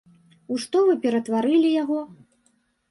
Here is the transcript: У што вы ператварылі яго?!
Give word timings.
У 0.55 0.57
што 0.63 0.81
вы 0.87 0.97
ператварылі 1.03 1.69
яго?! 1.83 2.03